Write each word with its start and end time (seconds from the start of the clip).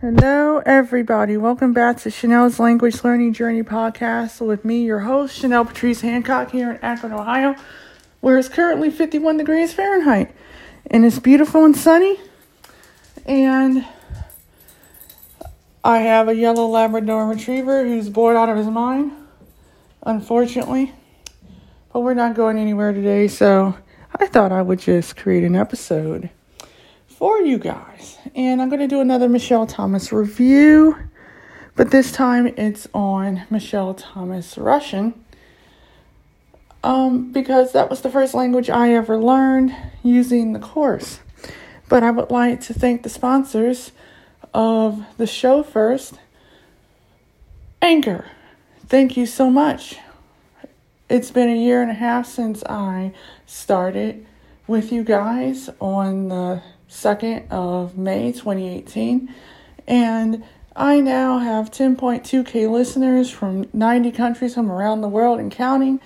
Hello, 0.00 0.62
everybody. 0.64 1.36
Welcome 1.36 1.72
back 1.72 1.96
to 1.96 2.08
Chenell's 2.08 2.60
Language 2.60 3.02
Learning 3.02 3.32
Journey 3.32 3.64
podcast 3.64 4.40
with 4.40 4.64
me, 4.64 4.84
your 4.84 5.00
host, 5.00 5.42
Chenell 5.42 5.66
Patrice 5.66 6.02
Hancock, 6.02 6.52
here 6.52 6.70
in 6.70 6.76
Akron, 6.82 7.12
Ohio, 7.12 7.56
where 8.20 8.38
it's 8.38 8.48
currently 8.48 8.92
51 8.92 9.38
degrees 9.38 9.72
Fahrenheit. 9.72 10.32
And 10.86 11.04
it's 11.04 11.18
beautiful 11.18 11.64
and 11.64 11.76
sunny. 11.76 12.16
And 13.26 13.84
I 15.82 15.98
have 15.98 16.28
a 16.28 16.34
yellow 16.36 16.68
Labrador 16.68 17.26
retriever 17.26 17.84
who's 17.84 18.08
bored 18.08 18.36
out 18.36 18.48
of 18.48 18.56
his 18.56 18.68
mind, 18.68 19.10
unfortunately. 20.04 20.92
But 21.92 22.02
we're 22.02 22.14
not 22.14 22.36
going 22.36 22.56
anywhere 22.56 22.92
today, 22.92 23.26
so 23.26 23.76
I 24.14 24.28
thought 24.28 24.52
I 24.52 24.62
would 24.62 24.78
just 24.78 25.16
create 25.16 25.42
an 25.42 25.56
episode 25.56 26.30
for 27.08 27.40
you 27.40 27.58
guys. 27.58 28.17
And 28.34 28.60
I'm 28.60 28.68
going 28.68 28.80
to 28.80 28.88
do 28.88 29.00
another 29.00 29.28
Michel 29.28 29.66
Thomas 29.66 30.12
review, 30.12 30.96
but 31.76 31.90
this 31.90 32.12
time 32.12 32.46
it's 32.46 32.88
on 32.92 33.44
Michel 33.50 33.94
Thomas 33.94 34.58
Russian. 34.58 35.24
Um, 36.84 37.32
because 37.32 37.72
that 37.72 37.90
was 37.90 38.02
the 38.02 38.10
first 38.10 38.34
language 38.34 38.70
I 38.70 38.92
ever 38.92 39.18
learned 39.18 39.74
using 40.02 40.52
the 40.52 40.58
course. 40.58 41.20
But 41.88 42.02
I 42.02 42.10
would 42.10 42.30
like 42.30 42.60
to 42.62 42.74
thank 42.74 43.02
the 43.02 43.08
sponsors 43.08 43.92
of 44.54 45.04
the 45.16 45.26
show 45.26 45.62
first. 45.62 46.18
Anchor, 47.82 48.26
thank 48.86 49.16
you 49.16 49.26
so 49.26 49.50
much. 49.50 49.96
It's 51.08 51.30
been 51.30 51.48
a 51.48 51.56
year 51.56 51.82
and 51.82 51.90
a 51.90 51.94
half 51.94 52.26
since 52.26 52.62
I 52.64 53.12
started 53.46 54.26
with 54.66 54.92
you 54.92 55.02
guys 55.02 55.70
on 55.80 56.28
the 56.28 56.62
2nd 56.88 57.50
of 57.50 57.96
May 57.96 58.32
2018. 58.32 59.32
And 59.86 60.44
I 60.74 61.00
now 61.00 61.38
have 61.38 61.70
10.2k 61.70 62.70
listeners 62.70 63.30
from 63.30 63.68
90 63.72 64.12
countries 64.12 64.54
from 64.54 64.70
around 64.70 65.00
the 65.00 65.08
world 65.08 65.40
and 65.40 65.50
counting, 65.50 66.00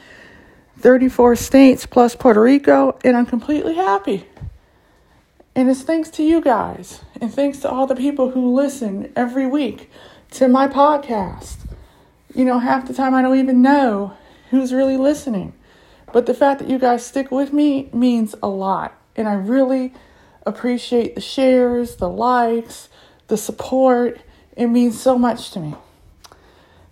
34 0.78 1.36
states 1.36 1.86
plus 1.86 2.16
Puerto 2.16 2.41
Rico, 2.41 2.98
and 3.05 3.16
I'm 3.16 3.27
completely 3.27 3.75
happy. 3.75 4.27
And 5.55 5.69
it's 5.69 5.83
thanks 5.83 6.08
to 6.10 6.22
you 6.22 6.41
guys, 6.41 7.03
and 7.20 7.33
thanks 7.33 7.58
to 7.58 7.70
all 7.70 7.86
the 7.86 7.94
people 7.94 8.30
who 8.30 8.55
listen 8.55 9.12
every 9.14 9.47
week 9.47 9.91
to 10.30 10.48
my 10.48 10.66
podcast. 10.66 11.58
You 12.34 12.47
know, 12.47 12.58
half 12.58 12.88
the 12.88 12.94
time 12.94 13.14
I 13.14 13.20
don't 13.20 13.38
even 13.38 13.60
know 13.60 14.16
who's 14.50 14.72
really 14.72 14.97
listening. 14.97 15.53
But 16.12 16.25
the 16.27 16.34
fact 16.34 16.60
that 16.60 16.70
you 16.70 16.78
guys 16.78 17.05
stick 17.05 17.30
with 17.30 17.53
me 17.53 17.91
means 17.92 18.34
a 18.42 18.48
lot. 18.48 18.98
And 19.14 19.28
I 19.28 19.34
really 19.34 19.92
appreciate 20.46 21.14
the 21.14 21.20
shares, 21.20 21.96
the 21.96 22.08
likes, 22.08 22.88
the 23.28 23.36
support. 23.36 24.20
It 24.56 24.66
means 24.66 25.00
so 25.00 25.18
much 25.18 25.50
to 25.52 25.60
me. 25.60 25.74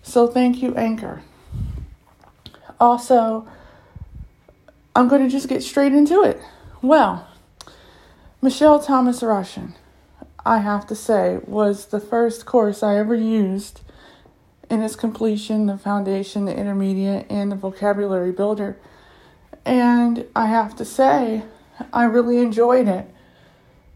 So 0.02 0.26
thank 0.26 0.62
you, 0.62 0.74
Anchor. 0.74 1.22
Also, 2.78 3.46
I'm 4.96 5.08
going 5.08 5.22
to 5.22 5.28
just 5.28 5.48
get 5.48 5.62
straight 5.62 5.92
into 5.92 6.22
it. 6.22 6.40
Well, 6.82 7.28
Michel 8.40 8.80
Thomas 8.80 9.22
Russian, 9.22 9.74
I 10.46 10.58
have 10.58 10.86
to 10.86 10.94
say, 10.94 11.40
was 11.44 11.86
the 11.86 12.00
first 12.00 12.46
course 12.46 12.82
I 12.82 12.96
ever 12.96 13.14
used 13.14 13.82
in 14.70 14.82
its 14.82 14.96
completion, 14.96 15.66
the 15.66 15.76
foundation, 15.76 16.46
the 16.46 16.56
intermediate, 16.56 17.26
and 17.28 17.52
the 17.52 17.56
vocabulary 17.56 18.32
builder. 18.32 18.78
And 19.66 20.24
I 20.34 20.46
have 20.46 20.74
to 20.76 20.84
say, 20.84 21.42
I 21.92 22.04
really 22.04 22.38
enjoyed 22.38 22.88
it. 22.88 23.09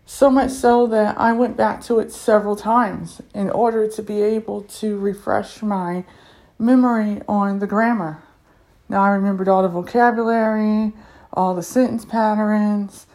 So 0.07 0.31
much 0.31 0.51
so 0.51 0.87
that 0.89 1.19
I 1.19 1.33
went 1.33 1.57
back 1.57 1.83
to 1.85 1.99
it 1.99 2.13
several 2.13 2.57
times 2.57 3.23
in 3.35 3.51
order 3.51 3.89
to 3.89 4.03
be 4.03 4.23
able 4.23 4.63
to 4.63 4.99
refresh 4.99 5.63
my 5.63 6.05
memory 6.59 7.23
on 7.27 7.59
the 7.59 7.67
grammar. 7.67 8.23
Now 8.89 9.03
I 9.03 9.11
remembered 9.11 9.49
all 9.49 9.63
the 9.63 9.69
vocabulary, 9.69 10.93
all 11.33 11.55
the 11.55 11.63
sentence 11.63 12.05
patterns, 12.05 13.07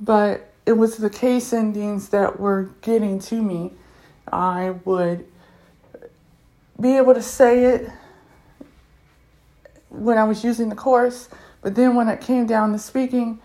but 0.00 0.52
it 0.64 0.72
was 0.72 0.96
the 0.96 1.10
case 1.10 1.52
endings 1.52 2.10
that 2.10 2.38
were 2.38 2.70
getting 2.82 3.18
to 3.20 3.42
me. 3.42 3.72
I 4.30 4.70
would 4.84 5.26
be 6.80 6.96
able 6.96 7.14
to 7.14 7.22
say 7.22 7.64
it 7.64 7.90
when 9.88 10.18
I 10.18 10.24
was 10.24 10.44
using 10.44 10.68
the 10.68 10.76
course, 10.76 11.28
but 11.62 11.74
then 11.74 11.96
when 11.96 12.08
it 12.08 12.20
came 12.20 12.46
down 12.46 12.72
to 12.72 12.78
speaking, 12.78 13.40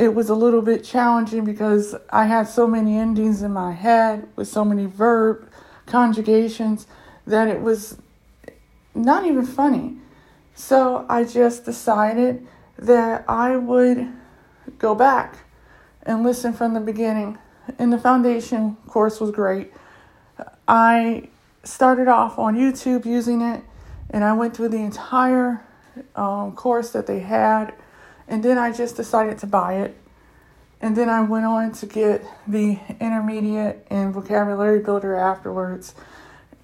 it 0.00 0.14
was 0.14 0.30
a 0.30 0.34
little 0.34 0.62
bit 0.62 0.82
challenging 0.82 1.44
because 1.44 1.94
I 2.08 2.24
had 2.24 2.48
so 2.48 2.66
many 2.66 2.96
endings 2.96 3.42
in 3.42 3.52
my 3.52 3.72
head 3.72 4.26
with 4.34 4.48
so 4.48 4.64
many 4.64 4.86
verb 4.86 5.46
conjugations 5.84 6.86
that 7.26 7.48
it 7.48 7.60
was 7.60 7.98
not 8.94 9.26
even 9.26 9.44
funny. 9.44 9.98
So 10.54 11.04
I 11.10 11.24
just 11.24 11.66
decided 11.66 12.46
that 12.78 13.26
I 13.28 13.58
would 13.58 14.10
go 14.78 14.94
back 14.94 15.36
and 16.04 16.22
listen 16.22 16.54
from 16.54 16.72
the 16.72 16.80
beginning. 16.80 17.36
And 17.78 17.92
the 17.92 17.98
foundation 17.98 18.78
course 18.86 19.20
was 19.20 19.30
great. 19.30 19.70
I 20.66 21.28
started 21.62 22.08
off 22.08 22.38
on 22.38 22.56
YouTube 22.56 23.04
using 23.04 23.42
it, 23.42 23.62
and 24.08 24.24
I 24.24 24.32
went 24.32 24.56
through 24.56 24.70
the 24.70 24.78
entire 24.78 25.62
um, 26.16 26.52
course 26.52 26.90
that 26.92 27.06
they 27.06 27.18
had 27.18 27.74
and 28.30 28.42
then 28.42 28.56
I 28.56 28.72
just 28.72 28.96
decided 28.96 29.38
to 29.38 29.46
buy 29.46 29.74
it. 29.74 29.96
And 30.80 30.96
then 30.96 31.10
I 31.10 31.20
went 31.20 31.44
on 31.44 31.72
to 31.72 31.86
get 31.86 32.24
the 32.46 32.78
intermediate 33.00 33.86
and 33.90 34.14
vocabulary 34.14 34.78
builder 34.78 35.14
afterwards. 35.14 35.94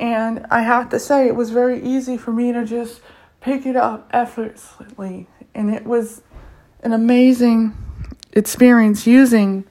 And 0.01 0.47
I 0.51 0.63
have 0.63 0.89
to 0.91 0.99
say, 0.99 1.27
it 1.27 1.35
was 1.35 1.51
very 1.51 1.83
easy 1.83 2.17
for 2.17 2.33
me 2.33 2.53
to 2.53 2.65
just 2.65 3.01
pick 3.41 3.67
it 3.67 3.77
up 3.77 4.09
effortlessly. 4.13 5.27
And 5.55 5.75
it 5.75 5.85
was 5.85 6.23
an 6.83 6.93
amazing 6.93 7.77
experience 8.33 9.07
using 9.07 9.65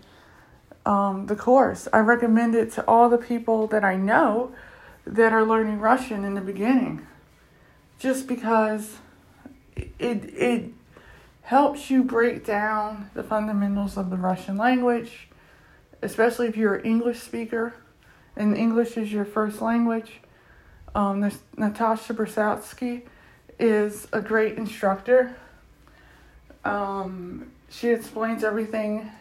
um, 0.85 1.25
the 1.27 1.35
course. 1.35 1.87
I 1.93 1.99
recommend 1.99 2.55
it 2.55 2.71
to 2.73 2.85
all 2.87 3.09
the 3.09 3.17
people 3.17 3.67
that 3.67 3.83
I 3.83 3.95
know 3.95 4.53
that 5.07 5.31
are 5.31 5.43
learning 5.43 5.79
Russian 5.79 6.23
in 6.23 6.35
the 6.35 6.41
beginning, 6.41 7.07
just 7.99 8.27
because 8.27 8.97
it 9.75 10.23
it 10.33 10.74
helps 11.45 11.91
you 11.91 12.03
break 12.03 12.43
down 12.43 13.09
the 13.13 13.23
fundamentals 13.23 13.97
of 13.97 14.09
the 14.09 14.17
Russian 14.17 14.57
language, 14.57 15.27
especially 16.01 16.47
if 16.47 16.57
you're 16.57 16.75
an 16.75 16.85
English 16.85 17.19
speaker 17.19 17.75
and 18.35 18.57
English 18.57 18.97
is 18.97 19.13
your 19.13 19.25
first 19.25 19.61
language. 19.61 20.19
Um, 20.95 21.31
Natasha 21.55 22.13
Bershadski 22.13 23.03
is 23.59 24.07
a 24.11 24.21
great 24.21 24.57
instructor. 24.57 25.35
Um, 26.63 27.51
she 27.69 27.89
explains 27.89 28.43
everything 28.43 29.11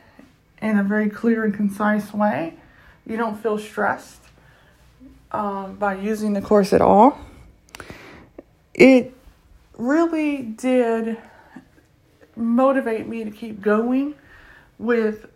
in 0.62 0.78
a 0.78 0.82
very 0.82 1.10
clear 1.10 1.44
and 1.44 1.52
concise 1.52 2.14
way. 2.14 2.54
You 3.06 3.18
don't 3.18 3.36
feel 3.36 3.58
stressed 3.58 4.22
um, 5.30 5.76
by 5.76 5.96
using 5.96 6.32
the 6.32 6.40
course 6.40 6.72
at 6.72 6.80
all. 6.80 7.18
It 8.72 9.12
really 9.76 10.40
did 10.40 11.18
motivate 12.36 13.06
me 13.06 13.24
to 13.24 13.30
keep 13.30 13.60
going 13.60 14.14
with 14.78 15.26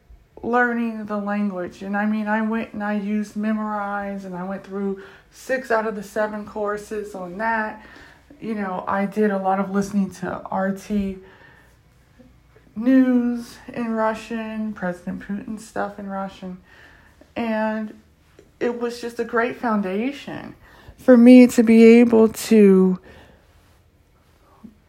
learning 0.42 1.06
the 1.06 1.16
language. 1.16 1.82
And 1.82 1.96
I 1.96 2.06
mean, 2.06 2.26
I 2.26 2.42
went 2.42 2.72
and 2.72 2.82
I 2.82 2.94
used 2.94 3.34
Memrise 3.34 4.24
and 4.24 4.34
I 4.34 4.44
went 4.44 4.64
through 4.64 5.02
six 5.30 5.70
out 5.70 5.86
of 5.86 5.94
the 5.94 6.02
seven 6.02 6.46
courses 6.46 7.14
on 7.14 7.38
that. 7.38 7.84
You 8.40 8.54
know, 8.54 8.84
I 8.86 9.06
did 9.06 9.30
a 9.30 9.38
lot 9.38 9.58
of 9.58 9.70
listening 9.70 10.10
to 10.14 10.42
RT 10.52 11.18
news 12.76 13.56
in 13.72 13.92
Russian, 13.92 14.72
President 14.72 15.20
Putin 15.20 15.58
stuff 15.58 15.98
in 15.98 16.08
Russian. 16.08 16.58
And 17.34 18.00
it 18.60 18.80
was 18.80 19.00
just 19.00 19.18
a 19.18 19.24
great 19.24 19.56
foundation 19.56 20.54
for 20.96 21.16
me 21.16 21.46
to 21.46 21.62
be 21.62 21.84
able 21.84 22.28
to 22.28 23.00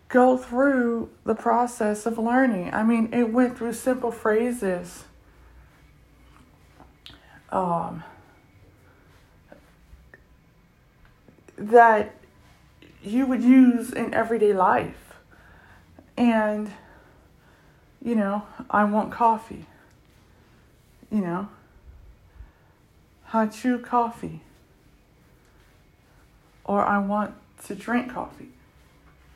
go 0.10 0.36
through 0.36 1.10
the 1.24 1.36
process 1.36 2.06
of 2.06 2.18
learning. 2.18 2.74
I 2.74 2.84
mean, 2.84 3.14
it 3.14 3.32
went 3.32 3.58
through 3.58 3.74
simple 3.74 4.12
phrases. 4.12 5.06
Um, 7.52 8.04
that 11.58 12.16
you 13.04 13.26
would 13.26 13.44
use 13.44 13.94
in 13.94 14.14
everyday 14.14 14.54
life. 14.54 15.14
And, 16.18 16.72
you 18.04 18.16
know, 18.16 18.44
I 18.70 18.84
want 18.86 19.12
coffee. 19.12 19.66
You 21.12 21.22
know, 21.22 21.50
chew 23.52 23.80
coffee. 23.80 24.42
Or 26.66 26.84
I 26.84 27.00
want 27.00 27.36
to 27.66 27.76
drink 27.76 28.14
coffee 28.14 28.50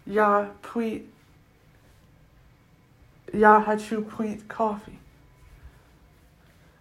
я 0.07 0.51
пить, 0.63 1.07
я 3.33 3.61
хочу 3.61 4.03
put 4.03 4.47
coffee. 4.49 4.99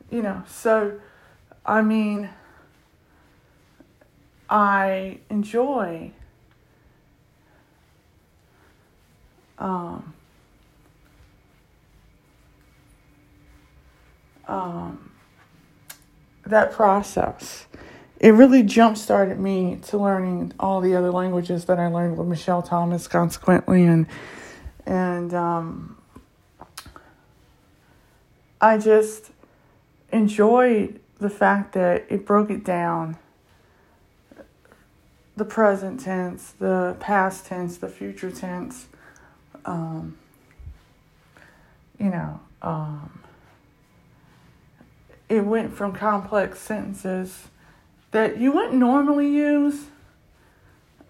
You 0.10 0.22
know, 0.22 0.44
so 0.48 1.00
I 1.66 1.82
mean, 1.82 2.30
I 4.50 5.20
enjoy 5.30 6.14
um, 9.58 10.14
um, 14.48 15.12
that 16.46 16.72
process. 16.72 17.66
It 18.23 18.31
really 18.35 18.63
jump 18.63 18.97
started 18.97 19.41
me 19.41 19.81
to 19.89 19.99
learning 19.99 20.53
all 20.61 20.81
the 20.81 20.95
other 20.95 21.11
languages 21.11 21.65
that 21.65 21.81
I 21.81 21.89
learned 21.89 22.17
with 22.17 22.29
Michel 22.29 22.63
Thomas, 22.63 23.09
consequently, 23.09 23.85
and 23.85 24.07
and 24.87 25.35
um, 25.35 25.99
I 28.61 28.79
just 28.79 29.33
enjoyed 30.13 31.01
the 31.19 31.29
fact 31.29 31.73
that 31.73 32.07
it 32.09 32.25
broke 32.25 32.49
it 32.49 32.63
down 32.63 33.17
the 35.37 35.45
present 35.45 35.99
tense, 35.99 36.53
the 36.61 36.97
past 37.01 37.47
tense, 37.47 37.79
the 37.79 37.89
future 37.89 38.31
tense. 38.31 38.87
Um, 39.65 40.17
you 41.99 42.11
know, 42.11 42.39
um, 42.63 43.25
it 45.29 45.45
went 45.45 45.75
from 45.75 45.93
complex 45.93 46.61
sentences 46.61 47.49
that 48.13 48.39
you 48.39 48.53
wouldn't 48.53 48.75
normally 48.75 49.29
use, 49.29 49.87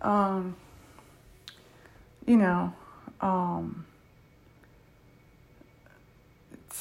um, 0.00 0.56
you 2.26 2.36
know, 2.36 2.72
um, 3.20 3.84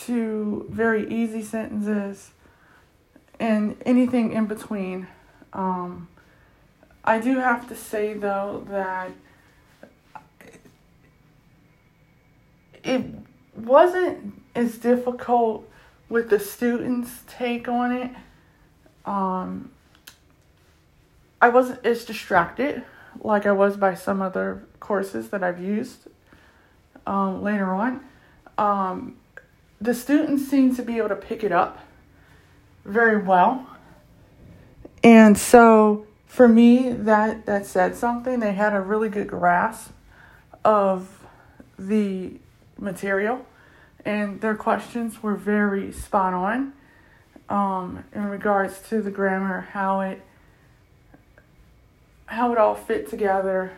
to 0.06 0.65
very 0.69 1.12
easy 1.12 1.44
sentences 1.44 2.31
and 3.39 3.75
anything 3.85 4.31
in 4.31 4.45
between. 4.45 5.07
Um, 5.53 6.07
I 7.03 7.19
do 7.19 7.39
have 7.39 7.68
to 7.69 7.75
say 7.75 8.13
though 8.13 8.65
that 8.69 9.12
it 12.83 13.06
wasn't 13.56 14.41
as 14.56 14.77
difficult 14.77 15.68
with 16.09 16.29
the 16.29 16.39
students' 16.39 17.21
take 17.27 17.68
on 17.68 17.91
it. 17.91 18.12
Um, 19.06 19.71
I 21.41 21.49
wasn't 21.49 21.85
as 21.85 22.05
distracted 22.05 22.83
like 23.19 23.45
I 23.45 23.51
was 23.51 23.75
by 23.75 23.95
some 23.95 24.21
other 24.21 24.63
courses 24.79 25.29
that 25.29 25.43
I've 25.43 25.61
used 25.61 26.07
um, 27.05 27.41
later 27.41 27.73
on. 27.73 28.05
Um, 28.57 29.17
the 29.79 29.93
students 29.93 30.47
seem 30.47 30.75
to 30.75 30.83
be 30.83 30.97
able 30.97 31.09
to 31.09 31.15
pick 31.15 31.43
it 31.43 31.51
up 31.51 31.79
very 32.85 33.21
well. 33.21 33.67
And 35.03 35.38
so 35.38 36.05
for 36.27 36.47
me, 36.47 36.91
that, 36.91 37.45
that 37.47 37.65
said 37.65 37.95
something. 37.95 38.39
They 38.39 38.53
had 38.53 38.73
a 38.73 38.79
really 38.79 39.09
good 39.09 39.27
grasp 39.27 39.91
of 40.63 41.25
the 41.77 42.33
material, 42.77 43.45
and 44.05 44.39
their 44.41 44.55
questions 44.55 45.23
were 45.23 45.35
very 45.35 45.91
spot 45.91 46.33
on 46.33 46.73
um, 47.49 48.03
in 48.13 48.25
regards 48.25 48.79
to 48.89 49.01
the 49.01 49.11
grammar, 49.11 49.61
how 49.71 50.01
it 50.01 50.21
how 52.31 52.51
it 52.51 52.57
all 52.57 52.75
fit 52.75 53.10
together. 53.10 53.72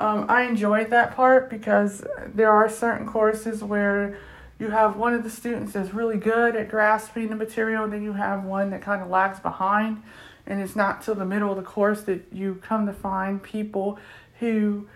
Um, 0.00 0.26
I 0.28 0.42
enjoyed 0.42 0.90
that 0.90 1.16
part 1.16 1.48
because 1.48 2.04
there 2.34 2.50
are 2.50 2.68
certain 2.68 3.06
courses 3.06 3.62
where 3.62 4.18
you 4.58 4.70
have 4.70 4.96
one 4.96 5.14
of 5.14 5.22
the 5.22 5.30
students 5.30 5.72
that's 5.72 5.94
really 5.94 6.18
good 6.18 6.56
at 6.56 6.68
grasping 6.68 7.28
the 7.28 7.36
material, 7.36 7.84
and 7.84 7.92
then 7.92 8.02
you 8.02 8.14
have 8.14 8.44
one 8.44 8.70
that 8.70 8.82
kind 8.82 9.02
of 9.02 9.08
lags 9.08 9.40
behind 9.40 10.02
and 10.46 10.62
it's 10.62 10.76
not 10.76 11.02
till 11.02 11.14
the 11.14 11.24
middle 11.24 11.50
of 11.50 11.56
the 11.56 11.62
course 11.62 12.02
that 12.02 12.24
you 12.32 12.60
come 12.62 12.86
to 12.86 12.92
find 12.92 13.42
people 13.42 13.98
who 14.38 14.86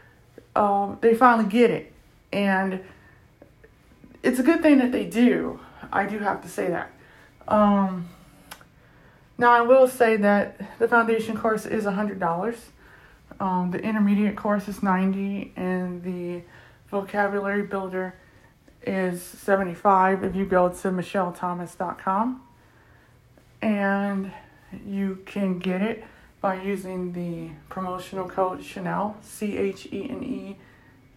um, 0.55 0.99
they 1.01 1.15
finally 1.15 1.49
get 1.49 1.71
it. 1.71 1.93
And 2.33 2.81
it's 4.23 4.39
a 4.39 4.43
good 4.43 4.63
thing 4.63 4.79
that 4.79 4.93
they 4.93 5.07
do. 5.07 5.61
I 5.93 6.07
do 6.07 6.19
have 6.21 6.43
to 6.43 6.49
say 6.49 6.69
that. 6.69 6.93
Um, 7.49 8.09
now 9.41 9.51
i 9.51 9.61
will 9.61 9.89
say 9.89 10.17
that 10.17 10.61
the 10.79 10.87
foundation 10.87 11.37
course 11.37 11.67
is 11.67 11.85
$100 11.85 12.57
um, 13.41 13.71
the 13.71 13.79
intermediate 13.79 14.37
course 14.37 14.69
is 14.69 14.83
90 14.83 15.53
and 15.57 16.03
the 16.03 16.43
vocabulary 16.89 17.63
builder 17.63 18.15
is 18.87 19.23
75 19.23 20.25
if 20.25 20.37
you 20.37 20.47
go 20.47 20.69
to 20.69 20.89
michelthomas.com 20.91 22.43
and 23.63 24.33
you 24.87 25.19
can 25.27 25.59
get 25.59 25.83
it 25.83 26.05
by 26.41 26.61
using 26.61 27.13
the 27.13 27.51
promotional 27.69 28.29
code 28.29 28.61
Chenell, 28.61 29.15
C 29.23 29.59
H 29.59 29.87
E 29.93 30.09
N 30.09 30.23
E 30.23 30.57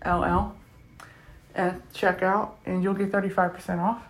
L 0.01 0.23
L, 0.23 0.55
at 1.55 1.93
checkout, 1.93 2.51
and 2.65 2.83
you'll 2.83 2.93
get 2.93 3.11
35% 3.11 3.79
off. 3.79 4.03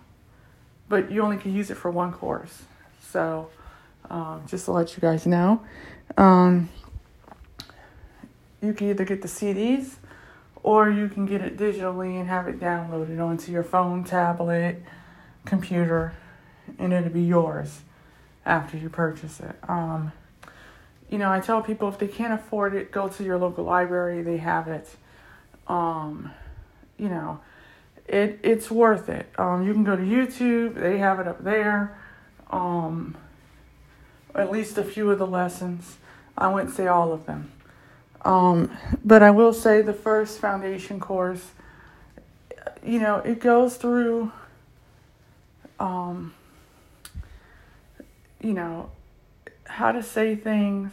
But 0.89 1.11
you 1.11 1.21
only 1.21 1.37
can 1.37 1.53
use 1.53 1.69
it 1.69 1.75
for 1.75 1.91
one 1.91 2.11
course. 2.11 2.63
So, 3.01 3.49
um, 4.09 4.43
just 4.47 4.65
to 4.65 4.71
let 4.71 4.95
you 4.95 5.01
guys 5.01 5.25
know, 5.25 5.61
um, 6.17 6.69
you 8.61 8.73
can 8.73 8.89
either 8.89 9.05
get 9.05 9.21
the 9.21 9.27
CDs 9.27 9.95
or 10.63 10.89
you 10.89 11.09
can 11.09 11.25
get 11.25 11.41
it 11.41 11.57
digitally 11.57 12.19
and 12.19 12.29
have 12.29 12.47
it 12.47 12.59
downloaded 12.59 13.19
onto 13.19 13.51
your 13.51 13.63
phone, 13.63 14.03
tablet, 14.03 14.81
computer, 15.45 16.13
and 16.79 16.93
it'll 16.93 17.09
be 17.09 17.23
yours 17.23 17.81
after 18.45 18.77
you 18.77 18.89
purchase 18.89 19.39
it. 19.39 19.55
Um, 19.67 20.11
you 21.09 21.17
know, 21.17 21.31
I 21.31 21.41
tell 21.41 21.61
people 21.61 21.89
if 21.89 21.99
they 21.99 22.07
can't 22.07 22.33
afford 22.33 22.73
it, 22.73 22.91
go 22.91 23.07
to 23.07 23.23
your 23.23 23.37
local 23.37 23.65
library. 23.65 24.23
They 24.23 24.37
have 24.37 24.67
it. 24.67 24.89
Um, 25.67 26.31
you 26.97 27.09
know, 27.09 27.39
it 28.07 28.39
it's 28.41 28.71
worth 28.71 29.09
it. 29.09 29.27
Um, 29.37 29.65
you 29.67 29.73
can 29.73 29.83
go 29.83 29.95
to 29.95 30.01
YouTube. 30.01 30.75
They 30.75 30.97
have 30.97 31.19
it 31.19 31.27
up 31.27 31.43
there. 31.43 31.97
Um, 32.49 33.15
at 34.35 34.51
least 34.51 34.77
a 34.77 34.83
few 34.83 35.11
of 35.11 35.19
the 35.19 35.27
lessons. 35.27 35.97
I 36.37 36.47
wouldn't 36.47 36.73
say 36.73 36.87
all 36.87 37.13
of 37.13 37.25
them. 37.25 37.51
Um, 38.23 38.75
but 39.03 39.21
I 39.21 39.31
will 39.31 39.53
say 39.53 39.81
the 39.81 39.93
first 39.93 40.39
foundation 40.39 40.99
course, 40.99 41.51
you 42.83 42.99
know, 42.99 43.17
it 43.17 43.39
goes 43.39 43.75
through 43.77 44.31
um, 45.79 46.33
you 48.41 48.53
know, 48.53 48.89
how 49.65 49.91
to 49.91 50.03
say 50.03 50.35
things 50.35 50.91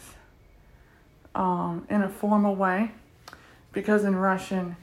um, 1.35 1.87
in 1.91 2.03
a 2.03 2.09
formal 2.09 2.55
way. 2.55 2.93
Because 3.73 4.05
in 4.05 4.17
Russian, 4.17 4.77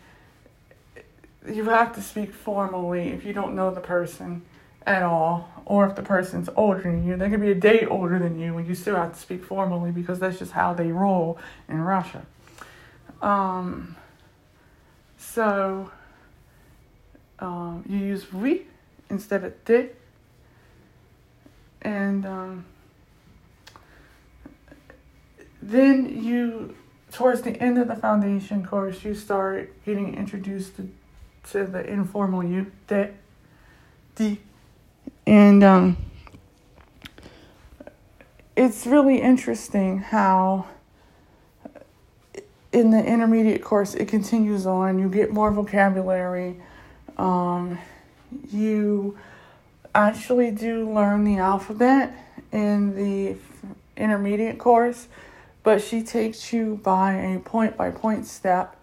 you 1.50 1.66
have 1.66 1.94
to 1.96 2.02
speak 2.02 2.34
formally 2.34 3.10
if 3.10 3.26
you 3.26 3.34
don't 3.34 3.56
know 3.56 3.70
the 3.70 3.82
person 3.82 4.44
at 4.88 5.04
all, 5.04 5.52
or 5.66 5.86
if 5.86 5.96
the 5.96 6.02
person's 6.02 6.50
older 6.56 6.82
than 6.82 7.06
you. 7.06 7.18
They 7.18 7.30
could 7.30 7.42
be 7.42 7.52
a 7.52 7.56
day 7.56 7.86
older 7.86 8.18
than 8.18 8.40
you, 8.40 8.58
and 8.58 8.68
you 8.68 8.74
still 8.74 8.96
have 8.96 9.14
to 9.14 9.20
speak 9.20 9.44
formally 9.44 9.92
because 9.92 10.18
that's 10.20 10.40
just 10.40 10.54
how 10.54 10.74
they 10.74 10.92
roll 10.92 11.38
in 11.68 11.82
Russia. 11.82 12.26
Um, 13.22 13.98
so 15.18 15.92
um, 17.40 17.84
you 17.88 17.98
use 17.98 18.32
we 18.32 18.66
instead 19.10 19.44
of 19.44 19.54
ты 19.66 19.90
and 21.82 22.26
um, 22.26 22.66
then 25.62 26.24
you 26.24 26.76
towards 27.12 27.42
the 27.42 27.52
end 27.62 27.78
of 27.78 27.88
the 27.88 27.96
foundation 27.96 28.66
course 28.66 29.04
you 29.04 29.14
start 29.16 29.74
getting 29.86 30.16
introduced 30.16 30.76
to, 30.76 30.90
to 31.52 31.66
the 31.66 31.86
informal 31.86 32.44
you 32.44 32.72
that 32.88 33.14
the 34.16 34.38
and 35.28 35.62
um, 35.64 35.98
it's 38.56 38.88
really 38.88 39.22
interesting 39.22 40.00
how 40.00 40.66
in 42.72 42.92
the 42.92 43.04
intermediate 43.04 43.62
course 43.62 43.94
it 43.94 44.08
continues 44.08 44.66
on. 44.66 44.98
You 44.98 45.10
get 45.10 45.32
more 45.32 45.52
vocabulary. 45.52 46.56
Um, 47.18 47.78
you 48.52 49.18
actually 49.94 50.52
do 50.52 50.90
learn 50.90 51.26
the 51.26 51.38
alphabet 51.38 52.14
in 52.52 52.96
the 52.96 53.36
intermediate 53.98 54.58
course, 54.58 55.08
but 55.64 55.82
she 55.82 56.02
takes 56.04 56.54
you 56.54 56.80
by 56.84 57.14
a 57.14 57.40
point 57.40 57.76
by 57.76 57.92
point 57.92 58.26
step. 58.26 58.82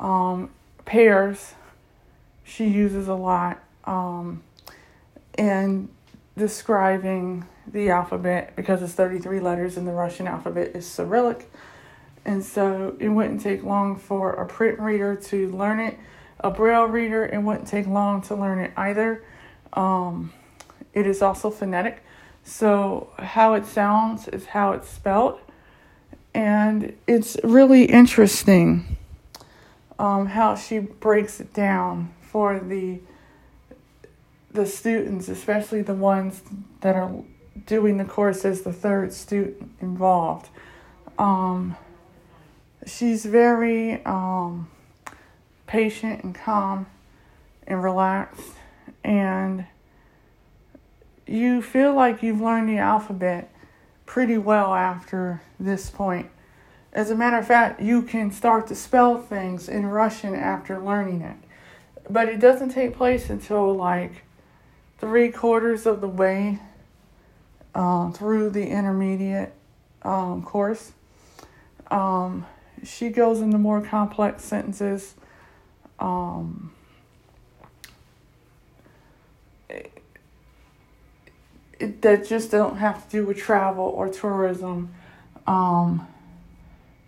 Um, 0.00 0.50
pairs 0.84 1.54
she 2.44 2.66
uses 2.66 3.06
a 3.06 3.14
lot. 3.14 3.62
Um, 3.84 4.42
in 5.38 5.88
describing 6.36 7.46
the 7.66 7.90
alphabet 7.90 8.54
because 8.56 8.82
it's 8.82 8.92
33 8.92 9.40
letters 9.40 9.76
and 9.76 9.86
the 9.86 9.92
Russian 9.92 10.26
alphabet 10.26 10.72
is 10.74 10.86
Cyrillic. 10.86 11.50
And 12.24 12.44
so 12.44 12.96
it 12.98 13.08
wouldn't 13.08 13.40
take 13.40 13.62
long 13.62 13.96
for 13.96 14.32
a 14.32 14.46
print 14.46 14.78
reader 14.78 15.16
to 15.16 15.50
learn 15.50 15.80
it. 15.80 15.98
A 16.40 16.50
braille 16.50 16.84
reader, 16.84 17.26
it 17.26 17.38
wouldn't 17.42 17.66
take 17.66 17.86
long 17.86 18.22
to 18.22 18.34
learn 18.34 18.58
it 18.58 18.72
either. 18.76 19.24
Um, 19.72 20.32
it 20.92 21.06
is 21.06 21.22
also 21.22 21.50
phonetic. 21.50 22.02
So, 22.44 23.10
how 23.18 23.54
it 23.54 23.66
sounds 23.66 24.28
is 24.28 24.46
how 24.46 24.72
it's 24.72 24.88
spelled. 24.88 25.38
and 26.34 26.94
it's 27.06 27.36
really 27.42 27.84
interesting 27.84 28.96
um, 29.98 30.26
how 30.26 30.54
she 30.54 30.78
breaks 30.78 31.40
it 31.40 31.52
down 31.52 32.14
for 32.22 32.58
the 32.58 33.00
the 34.52 34.66
students, 34.66 35.28
especially 35.28 35.82
the 35.82 35.94
ones 35.94 36.42
that 36.80 36.96
are 36.96 37.12
doing 37.66 37.96
the 37.96 38.04
course 38.04 38.44
as 38.44 38.62
the 38.62 38.72
third 38.72 39.12
student 39.12 39.70
involved. 39.80 40.48
Um, 41.18 41.76
she's 42.86 43.26
very 43.26 44.04
um, 44.04 44.70
patient 45.66 46.24
and 46.24 46.34
calm 46.34 46.86
and 47.66 47.82
relaxed, 47.82 48.52
and 49.04 49.66
you 51.26 51.60
feel 51.60 51.94
like 51.94 52.22
you've 52.22 52.40
learned 52.40 52.68
the 52.68 52.78
alphabet 52.78 53.52
pretty 54.06 54.38
well 54.38 54.74
after 54.74 55.42
this 55.60 55.90
point. 55.90 56.30
As 56.92 57.10
a 57.10 57.14
matter 57.14 57.36
of 57.36 57.46
fact, 57.46 57.82
you 57.82 58.00
can 58.02 58.32
start 58.32 58.66
to 58.68 58.74
spell 58.74 59.20
things 59.20 59.68
in 59.68 59.86
Russian 59.86 60.34
after 60.34 60.78
learning 60.78 61.20
it. 61.20 61.36
But 62.08 62.28
it 62.28 62.40
doesn't 62.40 62.70
take 62.70 62.96
place 62.96 63.28
until 63.28 63.74
like 63.74 64.24
three 64.98 65.30
quarters 65.30 65.86
of 65.86 66.00
the 66.00 66.08
way 66.08 66.58
uh, 67.74 68.10
through 68.10 68.50
the 68.50 68.66
intermediate 68.66 69.54
um, 70.02 70.42
course. 70.42 70.92
Um, 71.90 72.46
she 72.84 73.08
goes 73.08 73.40
into 73.40 73.58
more 73.58 73.80
complex 73.80 74.44
sentences. 74.44 75.14
Um, 75.98 76.72
it, 79.68 80.02
that 82.02 82.26
just 82.26 82.50
don't 82.50 82.76
have 82.76 83.04
to 83.04 83.10
do 83.10 83.26
with 83.26 83.38
travel 83.38 83.84
or 83.84 84.08
tourism. 84.08 84.94
Um, 85.46 86.06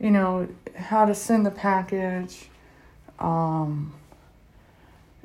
you 0.00 0.11
know, 0.11 0.49
how 0.75 1.04
to 1.04 1.14
send 1.14 1.47
a 1.47 1.50
package, 1.50 2.49
um, 3.18 3.92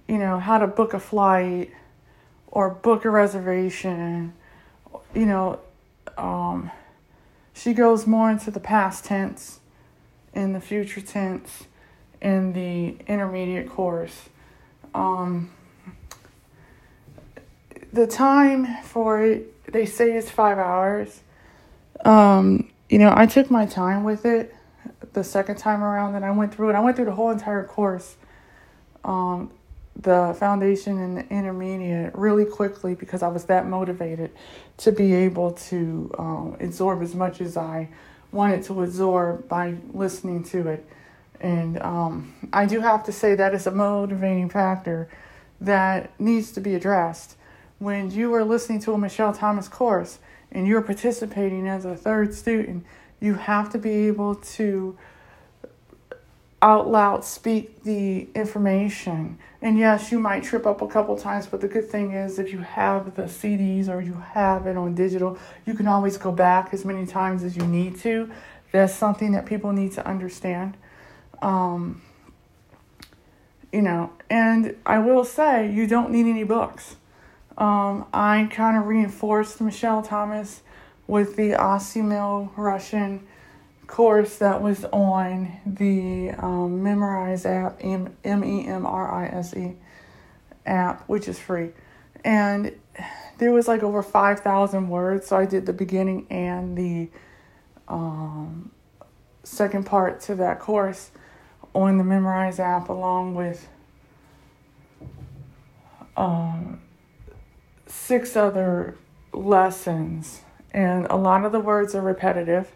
you 0.08 0.18
know, 0.18 0.40
how 0.40 0.58
to 0.58 0.68
book 0.68 0.94
a 0.94 1.00
flight 1.00 1.72
or 2.56 2.70
book 2.70 3.06
a 3.06 3.10
reservation. 3.12 4.34
You 5.14 5.26
know, 5.28 5.60
um, 6.18 6.72
she 7.54 7.74
goes 7.74 8.08
more 8.08 8.32
into 8.32 8.50
the 8.50 8.60
past 8.60 9.06
tense 9.06 9.60
and 10.34 10.56
the 10.56 10.62
future 10.62 11.02
tense 11.02 11.66
in 12.22 12.54
the 12.54 12.96
intermediate 13.08 13.70
course. 13.70 14.30
Um, 14.96 15.52
the 17.92 18.08
time 18.08 18.82
for 18.84 19.22
it, 19.22 19.72
they 19.72 19.86
say 19.86 20.16
is 20.16 20.32
five 20.32 20.58
hours. 20.58 21.22
Um, 22.06 22.72
you 22.90 23.00
know, 23.00 23.14
I 23.16 23.26
took 23.26 23.52
my 23.52 23.66
time 23.66 24.06
with 24.06 24.26
it 24.26 24.56
the 25.12 25.26
second 25.26 25.58
time 25.58 25.84
around 25.84 26.14
that 26.14 26.24
I 26.24 26.32
went 26.32 26.56
through 26.56 26.70
it. 26.70 26.76
I 26.76 26.80
went 26.80 26.96
through 26.96 27.06
the 27.06 27.16
whole 27.16 27.32
entire 27.32 27.66
course, 27.66 28.16
um, 29.04 29.52
the 29.96 30.36
foundation 30.38 31.00
and 31.00 31.18
the 31.18 31.28
intermediate, 31.30 32.14
really 32.16 32.46
quickly 32.46 32.96
because 32.96 33.24
I 33.24 33.28
was 33.28 33.46
that 33.46 33.68
motivated 33.68 34.32
to 34.78 34.92
be 34.92 35.14
able 35.14 35.54
to 35.54 36.12
um, 36.18 36.58
absorb 36.60 37.02
as 37.02 37.16
much 37.16 37.42
as 37.42 37.56
I 37.56 37.90
wanted 38.32 38.64
to 38.64 38.84
absorb 38.84 39.48
by 39.48 39.76
listening 39.94 40.44
to 40.46 40.68
it. 40.68 40.86
And 41.40 41.82
um, 41.82 42.34
I 42.52 42.66
do 42.66 42.82
have 42.82 43.04
to 43.06 43.12
say 43.12 43.36
that 43.36 43.54
is 43.54 43.68
a 43.68 43.72
motivating 43.72 44.50
factor 44.50 45.08
that 45.62 46.20
needs 46.20 46.52
to 46.54 46.62
be 46.62 46.76
addressed 46.76 47.38
when 47.80 48.10
you 48.12 48.34
are 48.34 48.44
listening 48.44 48.80
to 48.82 48.94
a 48.94 48.98
Michel 48.98 49.34
Thomas 49.34 49.68
course 49.68 50.20
and 50.52 50.68
you're 50.68 50.82
participating 50.82 51.68
as 51.68 51.86
a 51.86 51.96
third 51.96 52.34
student, 52.34 52.86
you 53.20 53.34
have 53.34 53.70
to 53.72 53.78
be 53.78 54.08
able 54.08 54.36
to 54.36 54.98
out 56.66 56.90
loud 56.90 57.24
speak 57.24 57.84
the 57.84 58.28
information. 58.34 59.38
And 59.62 59.78
yes, 59.78 60.12
you 60.12 60.20
might 60.20 60.44
trip 60.44 60.66
up 60.66 60.82
a 60.82 60.88
couple 60.88 61.16
times, 61.16 61.46
but 61.46 61.62
the 61.62 61.68
good 61.68 61.88
thing 61.88 62.14
is 62.14 62.40
if 62.40 62.52
you 62.52 62.58
have 62.58 63.16
the 63.16 63.24
CDs 63.24 63.88
or 63.88 64.02
you 64.02 64.14
have 64.14 64.66
it 64.66 64.76
on 64.76 64.96
digital, 64.96 65.38
you 65.68 65.76
can 65.76 65.88
always 65.88 66.18
go 66.18 66.32
back 66.32 66.74
as 66.74 66.84
many 66.84 67.06
times 67.06 67.44
as 67.44 67.56
you 67.56 67.68
need 67.68 68.00
to. 68.00 68.32
That's 68.72 68.96
something 68.96 69.34
that 69.34 69.46
people 69.46 69.74
need 69.74 69.92
to 69.92 70.08
understand. 70.08 70.76
Um, 71.40 72.02
you 73.72 73.84
know, 73.84 74.14
and 74.28 74.76
I 74.88 74.98
will 74.98 75.24
say, 75.24 75.72
you 75.72 75.86
don't 75.86 76.10
need 76.10 76.26
any 76.26 76.46
books. 76.46 76.96
Um, 77.60 78.08
I 78.12 78.50
kind 78.50 78.76
of 78.76 78.88
reinforced 78.88 79.62
Michel 79.62 80.02
Thomas 80.02 80.64
with 81.06 81.36
the 81.36 81.52
Assimil 81.52 82.50
Russian 82.58 83.28
course 83.88 84.38
that 84.38 84.62
was 84.62 84.86
on 84.86 85.60
the 85.66 86.32
um, 86.32 86.86
app, 86.88 87.80
M 87.84 88.44
E 88.44 88.68
M 88.68 88.86
R 88.86 89.12
I 89.12 89.28
S 89.28 89.56
E 89.56 89.76
app, 90.66 91.08
which 91.08 91.28
is 91.28 91.40
free. 91.40 91.72
And 92.24 92.74
there 93.38 93.52
was 93.52 93.68
like 93.68 93.84
over 93.84 94.02
5,000 94.02 94.90
words, 94.90 95.28
so 95.28 95.38
I 95.38 95.46
did 95.46 95.66
the 95.66 95.74
beginning 95.74 96.26
and 96.30 96.78
the 96.78 97.10
um, 97.88 98.72
second 99.44 99.86
part 99.86 100.22
to 100.22 100.36
that 100.36 100.60
course 100.60 101.12
on 101.74 101.98
the 101.98 102.04
Memrise 102.04 102.60
app, 102.60 102.90
along 102.90 103.36
with 103.36 103.68
um, 106.16 106.82
six 107.86 108.36
other 108.36 108.98
lessons, 109.34 110.42
and 110.72 111.06
a 111.10 111.16
lot 111.16 111.46
of 111.46 111.52
the 111.52 111.60
words 111.60 111.94
are 111.94 112.02
repetitive. 112.02 112.72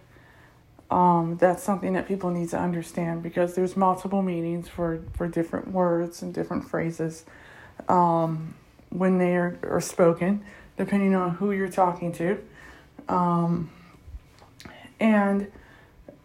Um, 0.91 1.37
that's 1.39 1.61
something 1.61 1.93
that 1.93 2.07
people 2.07 2.31
need 2.31 2.49
to 2.49 2.57
understand 2.57 3.21
because 3.21 3.53
there's 3.53 3.77
multiple 3.77 4.23
meanings 4.23 4.67
for, 4.67 5.03
for 5.13 5.27
different 5.27 5.69
words 5.71 6.23
and 6.23 6.33
different 6.33 6.67
phrases 6.67 7.25
um, 7.87 8.55
when 8.89 9.19
they 9.19 9.35
are, 9.35 9.59
are 9.63 9.81
spoken, 9.81 10.43
depending 10.77 11.13
on 11.13 11.31
who 11.35 11.51
you're 11.51 11.69
talking 11.69 12.11
to. 12.13 12.39
Um, 13.07 13.69
and 14.99 15.51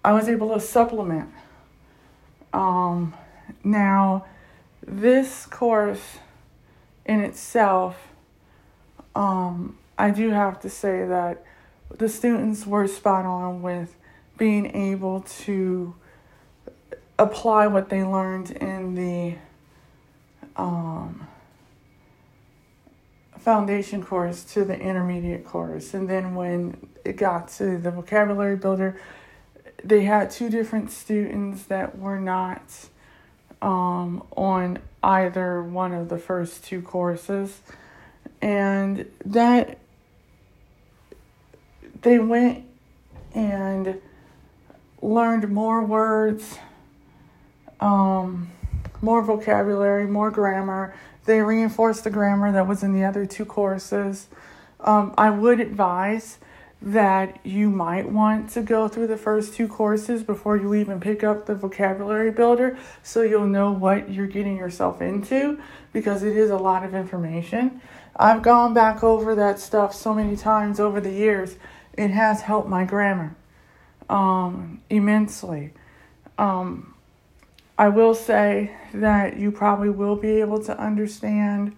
I 0.03 0.13
was 0.13 0.29
able 0.29 0.55
to 0.55 0.61
supplement. 0.61 1.29
Um, 2.55 3.15
now, 3.63 4.25
this 4.87 5.45
course 5.45 6.19
in 7.05 7.21
itself 7.21 7.97
um, 9.15 9.79
I 9.97 10.11
do 10.11 10.31
have 10.31 10.61
to 10.61 10.71
say 10.71 11.07
that 11.07 11.45
the 11.97 12.09
students 12.09 12.67
were 12.67 12.87
spot 12.89 13.25
on 13.25 13.63
with 13.63 13.95
being 14.37 14.75
able 14.75 15.21
to 15.21 15.95
apply 17.19 17.67
what 17.67 17.89
they 17.89 18.03
learned 18.03 18.51
in 18.51 18.95
the 18.95 19.37
um, 20.57 21.27
foundation 23.39 24.03
course 24.03 24.43
to 24.43 24.65
the 24.65 24.79
intermediate 24.79 25.45
course. 25.45 25.95
And 25.95 26.09
then 26.09 26.35
when 26.35 26.89
it 27.05 27.17
got 27.17 27.49
to 27.53 27.79
the 27.79 27.91
vocabulary 27.91 28.57
builder, 28.57 29.01
they 29.83 30.05
had 30.05 30.31
two 30.31 30.49
different 30.49 30.91
students 30.91 31.65
that 31.65 31.99
were 31.99 32.19
not 32.19 32.63
um, 33.61 34.27
on 34.37 34.79
either 35.03 35.63
one 35.63 35.93
of 35.93 36.09
the 36.09 36.19
first 36.19 36.65
two 36.65 36.83
courses 36.83 37.61
and 38.41 39.11
that 39.25 39.79
they 42.03 42.19
went 42.19 42.65
and 43.35 44.01
learned 45.05 45.51
more 45.51 45.85
words, 45.85 46.59
um, 47.79 48.51
more 49.03 49.23
vocabulary, 49.23 50.07
more 50.07 50.31
grammar. 50.31 50.95
They 51.27 51.41
reinforced 51.41 52.05
the 52.05 52.11
grammar 52.11 52.53
that 52.53 52.67
was 52.67 52.83
in 52.83 52.95
the 52.95 53.05
other 53.05 53.27
two 53.27 53.45
courses. 53.45 54.29
Um, 54.81 55.15
I 55.19 55.31
would 55.31 55.61
advise 55.61 56.39
that 56.81 57.39
you 57.45 57.71
might 57.71 58.09
want 58.09 58.51
to 58.51 58.63
go 58.63 58.89
through 58.89 59.07
the 59.07 59.17
first 59.17 59.55
two 59.55 59.69
courses 59.69 60.23
before 60.23 60.57
you 60.57 60.75
even 60.75 61.01
pick 61.01 61.25
up 61.25 61.47
the 61.47 61.55
vocabulary 61.55 62.31
builder 62.31 62.79
so 63.03 63.23
you'll 63.23 63.47
know 63.47 63.73
what 63.73 64.11
you're 64.11 64.27
getting 64.27 64.57
yourself 64.57 65.01
into 65.01 65.59
because 65.93 66.23
it 66.23 66.37
is 66.37 66.51
a 66.51 66.57
lot 66.57 66.85
of 66.85 66.95
information. 66.95 67.81
I've 68.17 68.43
gone 68.43 68.75
back 68.75 69.03
over 69.03 69.35
that 69.35 69.59
stuff 69.59 69.95
so 69.95 70.15
many 70.15 70.37
times 70.37 70.79
over 70.79 71.01
the 71.01 71.13
years. 71.13 71.57
It 71.95 72.11
has 72.11 72.43
helped 72.43 72.69
my 72.69 72.85
grammar 72.85 73.35
um, 74.09 74.81
immensely. 74.91 75.73
Um, 76.39 76.95
I 77.77 77.89
will 77.89 78.15
say 78.15 78.75
that 78.93 79.37
you 79.37 79.51
probably 79.51 79.91
will 79.91 80.17
be 80.17 80.41
able 80.41 80.63
to 80.65 80.79
understand 80.79 81.77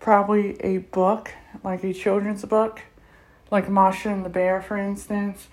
probably 0.00 0.60
a 0.62 0.78
book, 0.78 1.30
like 1.62 1.84
a 1.84 1.92
children's 1.92 2.44
book, 2.44 2.80
like 3.50 3.68
Masha 3.68 4.08
and 4.10 4.24
the 4.24 4.30
Bear, 4.30 4.62
for 4.62 4.76
instance. 4.76 5.48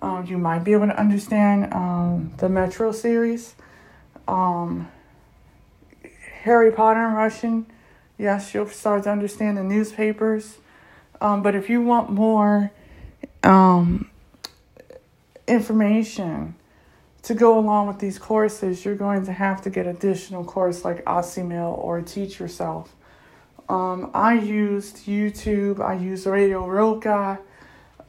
Um, 0.00 0.26
you 0.26 0.38
might 0.38 0.64
be 0.64 0.72
able 0.72 0.86
to 0.88 0.98
understand 0.98 1.72
um, 1.72 2.32
the 2.38 2.48
Metro 2.48 2.90
series, 2.90 3.54
um, 4.26 4.90
Harry 6.42 6.72
Potter 6.72 7.06
in 7.06 7.14
Russian 7.14 7.66
Yes, 8.22 8.54
you'll 8.54 8.68
start 8.68 9.02
to 9.02 9.10
understand 9.10 9.56
the 9.56 9.64
newspapers. 9.64 10.58
Um, 11.20 11.42
but 11.42 11.56
if 11.56 11.68
you 11.68 11.82
want 11.82 12.08
more 12.08 12.70
um, 13.42 14.11
information 15.52 16.54
to 17.22 17.34
go 17.34 17.58
along 17.58 17.86
with 17.86 17.98
these 17.98 18.18
courses, 18.18 18.84
you're 18.84 18.96
going 18.96 19.24
to 19.26 19.32
have 19.32 19.62
to 19.62 19.70
get 19.70 19.86
additional 19.86 20.44
course 20.44 20.84
like 20.84 21.04
Assimil 21.04 21.78
or 21.78 22.00
Teach 22.00 22.40
Yourself. 22.40 22.94
Um, 23.68 24.10
I 24.12 24.34
used 24.34 25.06
YouTube, 25.06 25.80
I 25.80 25.94
used 25.94 26.26
Radio 26.26 26.66
Roca, 26.66 27.38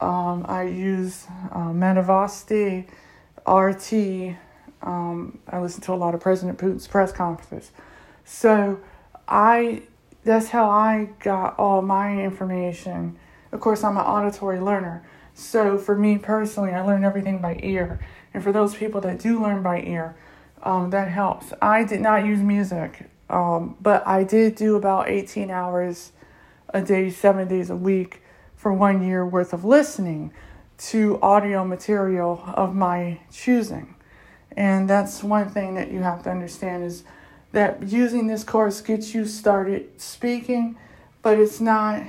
um, 0.02 0.46
I 0.50 0.64
used 0.64 1.28
uh, 1.52 1.70
Metavasti, 1.70 2.88
RT. 3.48 4.36
Um, 4.82 5.40
I 5.48 5.60
listened 5.60 5.84
to 5.84 5.94
a 5.94 5.96
lot 5.96 6.14
of 6.14 6.20
President 6.20 6.58
Putin's 6.58 6.88
press 6.88 7.12
conferences. 7.12 7.72
So 8.26 8.80
I 9.28 9.84
that's 10.26 10.50
how 10.50 10.70
I 10.70 11.10
got 11.20 11.58
all 11.60 11.82
my 11.82 12.22
information. 12.22 13.18
Of 13.52 13.60
course, 13.60 13.84
I'm 13.84 13.98
an 13.98 14.04
auditory 14.04 14.60
learner. 14.60 15.06
So 15.34 15.78
for 15.78 15.96
me 15.96 16.18
personally, 16.18 16.72
I 16.72 16.82
learn 16.82 17.04
everything 17.04 17.40
by 17.40 17.60
ear. 17.64 18.00
And 18.34 18.44
for 18.44 18.52
those 18.52 18.76
people 18.76 19.02
that 19.02 19.20
do 19.20 19.42
learn 19.42 19.64
by 19.64 19.82
ear, 19.82 20.16
um, 20.62 20.90
that 20.92 21.10
helps. 21.10 21.54
I 21.62 21.84
did 21.84 22.02
not 22.02 22.26
use 22.26 22.40
music, 22.40 23.10
um, 23.30 23.76
but 23.82 24.06
I 24.08 24.24
did 24.24 24.56
do 24.56 24.76
about 24.76 25.10
18 25.10 25.50
hours 25.50 26.12
a 26.70 26.82
day, 26.82 27.10
seven 27.10 27.48
days 27.48 27.70
a 27.70 27.76
week 27.76 28.22
for 28.56 28.74
one 28.74 29.06
year 29.06 29.26
worth 29.26 29.54
of 29.54 29.66
listening 29.66 30.32
to 30.78 31.20
audio 31.22 31.64
material 31.66 32.44
of 32.56 32.74
my 32.74 33.20
choosing. 33.32 33.96
And 34.56 34.90
that's 34.90 35.24
one 35.24 35.50
thing 35.50 35.76
that 35.76 35.92
you 35.92 36.02
have 36.02 36.24
to 36.24 36.32
understand 36.32 36.84
is 36.84 37.04
that 37.52 37.84
using 37.84 38.28
this 38.28 38.44
course 38.44 38.82
gets 38.82 39.14
you 39.14 39.26
started 39.26 40.00
speaking, 40.02 40.76
but 41.22 41.40
it's 41.40 41.60
not 41.60 42.04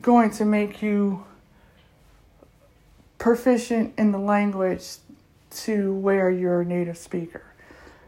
going 0.00 0.30
to 0.30 0.44
make 0.44 0.82
you 0.82 1.24
proficient 3.26 3.92
in 3.98 4.12
the 4.12 4.18
language 4.18 4.98
to 5.50 5.92
where 5.94 6.30
you're 6.30 6.60
a 6.60 6.64
native 6.64 6.96
speaker. 6.96 7.42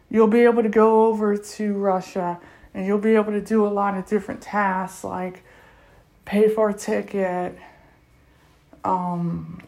You'll 0.08 0.28
be 0.28 0.42
able 0.42 0.62
to 0.62 0.68
go 0.68 1.06
over 1.06 1.36
to 1.36 1.74
Russia 1.74 2.38
and 2.72 2.86
you'll 2.86 3.00
be 3.00 3.16
able 3.16 3.32
to 3.32 3.40
do 3.40 3.66
a 3.66 3.68
lot 3.68 3.98
of 3.98 4.06
different 4.06 4.40
tasks 4.40 5.02
like 5.02 5.42
pay 6.24 6.48
for 6.48 6.70
a 6.70 6.72
ticket, 6.72 7.58
um, 8.84 9.60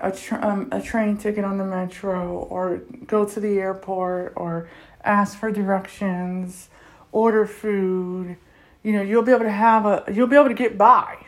a, 0.00 0.16
um, 0.46 0.68
a 0.70 0.80
train 0.80 1.16
ticket 1.16 1.44
on 1.44 1.58
the 1.58 1.64
metro, 1.64 2.46
or 2.48 2.76
go 3.04 3.24
to 3.24 3.40
the 3.40 3.58
airport, 3.58 4.34
or 4.36 4.68
ask 5.02 5.36
for 5.40 5.50
directions, 5.50 6.68
order 7.10 7.46
food. 7.46 8.36
You 8.84 8.92
know, 8.92 9.02
you'll 9.02 9.24
be 9.24 9.32
able 9.32 9.42
to 9.42 9.50
have 9.50 9.86
a, 9.86 10.04
you'll 10.14 10.28
be 10.28 10.36
able 10.36 10.46
to 10.46 10.54
get 10.54 10.78
by. 10.78 11.26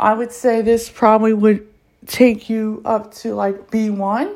I 0.00 0.12
would 0.14 0.32
say 0.32 0.60
this 0.60 0.90
probably 0.90 1.32
would 1.32 1.68
take 2.08 2.48
you 2.48 2.82
up 2.84 3.12
to 3.12 3.34
like 3.34 3.70
B1, 3.70 4.34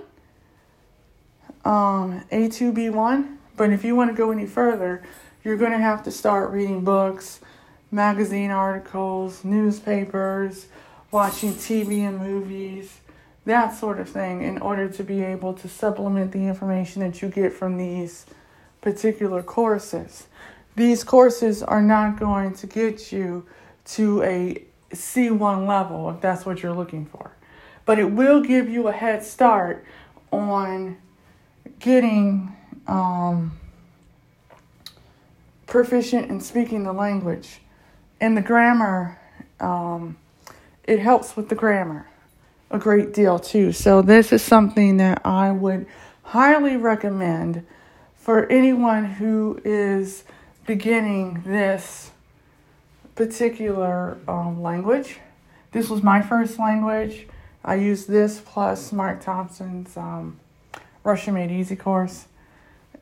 um, 1.65 2.23
A2, 2.31 2.73
B1. 2.73 3.37
But 3.57 3.71
if 3.71 3.85
you 3.85 3.97
want 3.97 4.11
to 4.11 4.17
go 4.17 4.31
any 4.31 4.47
further, 4.47 5.03
you're 5.43 5.57
going 5.57 5.73
to 5.73 5.79
have 5.79 6.05
to 6.05 6.11
start 6.11 6.53
reading 6.53 6.85
books, 6.85 7.41
magazine 7.91 8.51
articles, 8.51 9.43
newspapers, 9.45 10.67
watching 11.11 11.53
TV 11.53 12.01
and 12.01 12.19
movies, 12.19 13.01
that 13.45 13.75
sort 13.75 13.99
of 13.99 14.09
thing, 14.09 14.43
in 14.43 14.59
order 14.59 14.89
to 14.89 15.03
be 15.03 15.23
able 15.23 15.53
to 15.55 15.69
supplement 15.69 16.33
the 16.33 16.47
information 16.47 17.03
that 17.03 17.21
you 17.21 17.29
get 17.29 17.53
from 17.53 17.77
these 17.77 18.27
particular 18.81 19.43
courses. 19.43 20.27
These 20.77 21.05
courses 21.05 21.63
are 21.63 21.83
not 21.83 22.19
going 22.19 22.55
to 22.55 22.67
get 22.67 23.13
you 23.13 23.47
to 23.85 24.23
a 24.23 24.65
C1 24.91 25.67
level 25.67 26.11
if 26.11 26.21
that's 26.21 26.47
what 26.47 26.63
you're 26.63 26.75
looking 26.75 27.07
for 27.07 27.33
but 27.85 27.99
it 27.99 28.11
will 28.11 28.41
give 28.41 28.69
you 28.69 28.89
a 28.89 28.93
head 28.93 29.23
start 29.23 29.85
on 30.31 30.97
getting 31.79 32.55
um, 32.87 33.59
proficient 35.67 36.31
in 36.31 36.41
speaking 36.41 36.85
the 36.85 36.93
language. 36.93 37.61
And 38.21 38.37
the 38.37 38.43
grammar, 38.43 39.19
um, 39.61 40.17
it 40.85 40.99
helps 41.01 41.37
with 41.37 41.49
the 41.49 41.55
grammar 41.55 42.07
a 42.73 42.79
great 42.79 43.13
deal 43.13 43.39
too. 43.39 43.71
So, 43.71 44.03
this 44.03 44.33
is 44.33 44.43
something 44.43 44.97
that 44.97 45.21
I 45.25 45.53
would 45.53 45.87
highly 46.23 46.77
recommend 46.77 47.65
for 48.17 48.47
anyone 48.47 49.05
who 49.05 49.61
is 49.65 50.25
beginning 50.67 51.43
this 51.45 52.11
particular 53.15 54.17
um, 54.27 54.63
language. 54.63 55.19
This 55.73 55.91
was 55.91 56.03
my 56.03 56.23
first 56.23 56.59
language. 56.59 57.27
I 57.65 57.77
use 57.77 58.07
this 58.07 58.41
plus 58.45 58.93
Mark 58.93 59.23
Thompson's 59.23 59.97
um, 59.97 60.41
Russian 61.05 61.35
Made 61.35 61.51
Easy 61.51 61.77
course, 61.77 62.27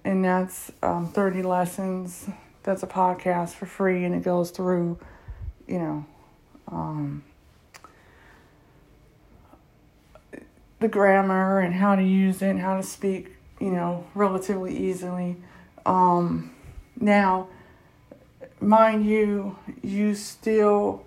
and 0.04 0.24
that's 0.24 0.70
um, 0.82 1.08
30 1.08 1.42
lessons. 1.42 2.28
That's 2.62 2.82
a 2.82 2.86
podcast 2.86 3.54
for 3.54 3.64
free, 3.64 4.04
and 4.04 4.14
it 4.14 4.22
goes 4.22 4.50
through, 4.50 4.98
you 5.66 5.78
know, 5.78 6.04
um, 6.68 7.24
the 10.80 10.88
grammar 10.88 11.60
and 11.60 11.74
how 11.74 11.94
to 11.94 12.02
use 12.02 12.42
it 12.42 12.48
and 12.48 12.60
how 12.60 12.76
to 12.76 12.82
speak, 12.82 13.36
you 13.60 13.70
know, 13.70 14.06
relatively 14.14 14.76
easily. 14.76 15.36
Um, 15.86 16.54
now, 16.98 17.48
mind 18.60 19.06
you, 19.06 19.56
you 19.82 20.14
still 20.14 21.04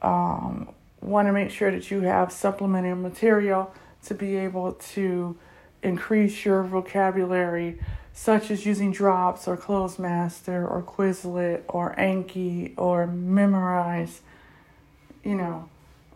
um, 0.00 0.74
want 1.04 1.28
to 1.28 1.32
make 1.32 1.50
sure 1.50 1.70
that 1.70 1.90
you 1.90 2.00
have 2.00 2.32
supplemental 2.32 2.96
material 2.96 3.72
to 4.04 4.14
be 4.14 4.36
able 4.36 4.72
to 4.72 5.36
increase 5.82 6.44
your 6.44 6.62
vocabulary, 6.62 7.78
such 8.12 8.50
as 8.50 8.64
using 8.64 8.90
drops 8.90 9.46
or 9.46 9.56
Clozemaster 9.56 10.68
or 10.68 10.82
Quizlet 10.82 11.62
or 11.68 11.94
Anki 11.96 12.72
or 12.76 13.06
Memrise. 13.06 14.20
you 15.22 15.34
know, 15.34 15.68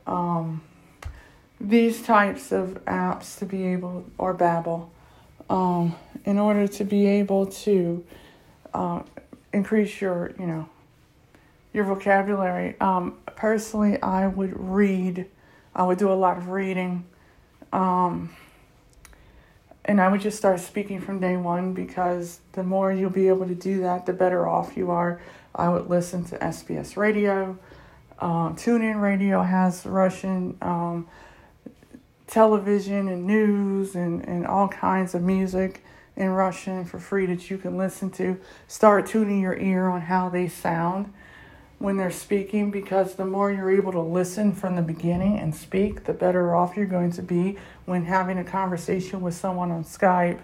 um, 0.07 0.63
these 1.61 2.03
types 2.03 2.53
of 2.53 2.83
apps 2.87 3.39
to 3.39 3.47
be 3.47 3.67
able, 3.67 4.05
or 4.17 4.35
Babbel, 4.35 4.89
um, 5.51 5.95
in 6.25 6.39
order 6.39 6.69
to 6.69 6.85
be 6.85 7.07
able 7.07 7.47
to 7.47 8.05
uh, 8.75 9.03
increase 9.53 10.01
your, 10.01 10.33
you 10.39 10.47
know, 10.47 10.69
your 11.79 11.87
vocabulary. 11.87 12.75
Um, 12.81 13.19
personally, 13.37 14.03
I 14.03 14.27
would 14.27 14.53
read. 14.59 15.27
I 15.75 15.85
would 15.85 15.97
do 15.97 16.11
a 16.11 16.15
lot 16.15 16.37
of 16.37 16.49
reading. 16.49 17.07
Um, 17.73 18.35
and 19.85 20.01
I 20.01 20.09
would 20.09 20.21
just 20.21 20.37
start 20.37 20.59
speaking 20.59 21.01
from 21.01 21.21
day 21.21 21.37
one 21.37 21.75
because 21.75 22.41
the 22.53 22.65
more 22.65 22.93
you'll 22.93 23.11
be 23.11 23.29
able 23.29 23.47
to 23.47 23.55
do 23.55 23.81
that, 23.83 24.07
the 24.07 24.13
better 24.13 24.47
off 24.47 24.77
you 24.77 24.91
are. 24.91 25.21
I 25.55 25.69
would 25.69 25.89
listen 25.89 26.25
to 26.27 26.39
SBS 26.39 26.97
radio. 26.97 27.57
Um, 28.19 28.57
TuneIn 28.57 29.01
Radio 29.01 29.43
has 29.43 29.87
Russian 29.87 30.59
um, 30.61 31.07
television 32.27 33.09
and 33.09 33.25
news 33.25 33.95
and, 33.95 34.27
and 34.27 34.49
all 34.49 34.67
kinds 34.67 35.15
of 35.15 35.23
music 35.23 35.85
in 36.17 36.31
Russian 36.31 36.85
for 36.85 36.99
free 36.99 37.27
that 37.27 37.49
you 37.49 37.57
can 37.57 37.77
listen 37.77 38.11
to. 38.11 38.37
Start 38.67 39.07
tuning 39.07 39.41
your 39.41 39.57
ear 39.57 39.87
on 39.89 40.01
how 40.01 40.29
they 40.29 40.49
sound 40.49 41.15
when 41.79 41.97
they're 41.97 42.11
speaking 42.11 42.71
because 42.71 43.15
the 43.15 43.25
more 43.25 43.53
you're 43.53 43.71
able 43.71 43.93
to 43.93 44.01
listen 44.01 44.53
from 44.53 44.75
the 44.75 44.83
beginning 44.83 45.39
and 45.39 45.55
speak, 45.55 46.05
the 46.05 46.13
better 46.13 46.55
off 46.55 46.77
you're 46.77 46.87
going 46.87 47.13
to 47.13 47.23
be 47.23 47.57
when 47.85 48.05
having 48.05 48.39
a 48.39 48.45
conversation 48.45 49.21
with 49.21 49.35
someone 49.35 49.71
on 49.71 49.85
Skype, 49.85 50.41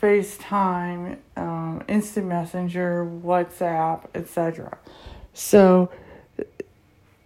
FaceTime, 0.00 1.18
um, 1.36 1.82
Instant 1.88 2.26
Messenger, 2.26 3.04
WhatsApp, 3.24 4.06
etc. 4.14 4.78
So, 5.34 5.90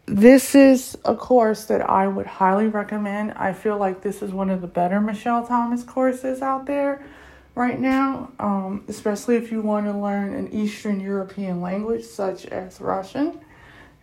this 0.07 0.55
is 0.55 0.97
a 1.05 1.15
course 1.15 1.67
that 1.67 1.89
I 1.89 2.09
would 2.09 2.27
highly 2.27 2.67
recommend. 2.67 3.33
I 3.33 3.53
feel 3.53 3.79
like 3.79 4.03
this 4.03 4.21
is 4.21 4.31
one 4.31 4.51
of 4.51 4.61
the 4.61 4.67
better 4.67 5.01
Michel 5.01 5.47
Thomas 5.47 5.85
courses 5.85 6.43
out 6.43 6.67
there 6.67 7.05
right 7.55 7.79
now, 7.79 8.31
um, 8.39 8.85
especially 8.89 9.37
if 9.37 9.53
you 9.53 9.61
want 9.61 9.87
to 9.87 9.93
learn 9.93 10.35
an 10.35 10.53
Eastern 10.53 11.01
European 11.01 11.61
language 11.61 12.05
such 12.05 12.47
as 12.47 12.81
Russian. 12.81 13.41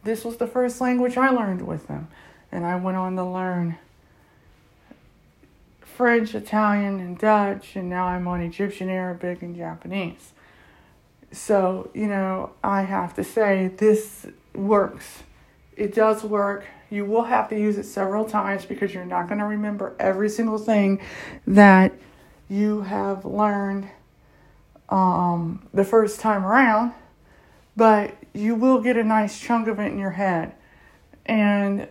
This 0.04 0.24
was 0.24 0.38
the 0.38 0.48
first 0.48 0.80
language 0.80 1.18
I 1.18 1.30
learned 1.30 1.66
with 1.66 1.88
them, 1.88 2.08
and 2.52 2.66
I 2.66 2.76
went 2.76 2.98
on 2.98 3.16
to 3.16 3.24
learn 3.24 3.78
French, 5.82 6.34
Italian, 6.34 7.00
and 7.00 7.18
Dutch, 7.18 7.76
and 7.76 7.90
now 7.90 8.06
I'm 8.06 8.28
on 8.28 8.42
Egyptian, 8.42 8.90
Arabic, 8.90 9.42
and 9.42 9.56
Japanese. 9.56 10.32
So, 11.32 11.90
you 11.94 12.08
know, 12.08 12.52
I 12.64 12.84
have 12.84 13.14
to 13.16 13.24
say 13.24 13.68
this 13.76 14.26
works. 14.56 15.24
It 15.76 15.94
does 15.94 16.24
work. 16.24 16.66
You 16.90 17.06
will 17.06 17.24
have 17.24 17.50
to 17.50 17.60
use 17.60 17.78
it 17.78 17.84
several 17.84 18.26
times 18.26 18.66
because 18.66 18.94
you're 18.94 19.06
not 19.06 19.28
going 19.28 19.40
to 19.40 19.46
remember 19.46 19.96
every 20.00 20.30
single 20.30 20.58
thing 20.58 21.02
that 21.46 21.92
you 22.50 22.82
have 22.82 23.24
learned 23.26 23.88
um, 24.90 25.68
the 25.74 25.84
first 25.84 26.20
time 26.20 26.44
around, 26.44 26.94
but 27.78 28.16
you 28.34 28.56
will 28.56 28.82
get 28.82 28.98
a 28.98 29.04
nice 29.04 29.40
chunk 29.40 29.68
of 29.68 29.80
it 29.80 29.92
in 29.92 30.00
your 30.00 30.12
head. 30.12 30.54
And 31.26 31.88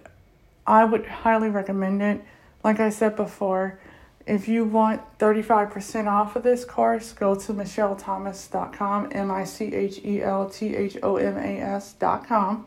I 0.66 0.84
would 0.84 1.06
highly 1.06 1.48
recommend 1.48 2.02
it. 2.02 2.20
like 2.64 2.80
I 2.80 2.90
said 2.90 3.16
before, 3.16 3.78
if 4.26 4.46
you 4.46 4.64
want 4.64 5.00
35% 5.18 6.06
off 6.06 6.36
of 6.36 6.42
this 6.42 6.64
course, 6.64 7.12
go 7.12 7.34
to 7.34 7.54
michelthomas.com, 7.54 9.08
M 9.12 9.30
I 9.30 9.44
C 9.44 9.74
H 9.74 10.04
E 10.04 10.22
L 10.22 10.50
T 10.50 10.76
H 10.76 10.98
O 11.02 11.16
M 11.16 11.38
A 11.38 11.60
S.com, 11.60 12.66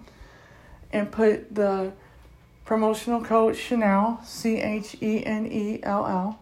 and 0.92 1.12
put 1.12 1.54
the 1.54 1.92
promotional 2.66 3.24
code 3.24 3.54
Chenell, 3.54 4.26
C 4.26 4.58
H 4.58 4.98
E 5.02 5.24
N 5.24 5.46
E 5.46 5.80
L 5.84 6.08
L, 6.08 6.40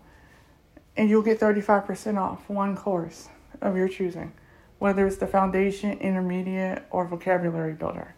and 1.00 1.10
you'll 1.10 1.22
get 1.22 1.40
35% 1.40 2.18
off 2.18 2.50
one 2.50 2.76
course 2.76 3.30
of 3.62 3.78
your 3.78 3.88
choosing, 3.88 4.34
whether 4.80 5.08
it's 5.08 5.16
the 5.16 5.28
foundation, 5.28 5.98
intermediate, 6.00 6.84
or 6.92 7.06
vocabulary 7.06 7.72
builder. 7.72 8.14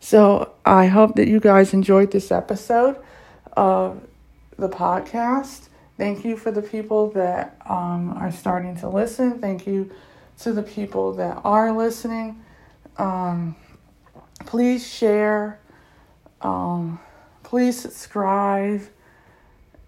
So 0.00 0.52
I 0.64 0.86
hope 0.86 1.14
that 1.14 1.28
you 1.28 1.38
guys 1.38 1.72
enjoyed 1.72 2.10
this 2.10 2.32
episode 2.32 2.96
of 3.56 4.02
the 4.58 4.68
podcast. 4.68 5.68
Thank 5.96 6.24
you 6.24 6.36
for 6.36 6.50
the 6.50 6.60
people 6.60 7.10
that 7.12 7.56
um, 7.66 8.12
are 8.18 8.32
starting 8.32 8.76
to 8.78 8.88
listen. 8.88 9.38
Thank 9.40 9.64
you 9.64 9.92
to 10.40 10.52
the 10.52 10.64
people 10.64 11.12
that 11.12 11.40
are 11.44 11.70
listening. 11.70 12.42
Um, 12.98 13.54
please 14.44 14.84
share. 14.84 15.60
Um, 16.40 16.98
please 17.44 17.80
subscribe. 17.80 18.82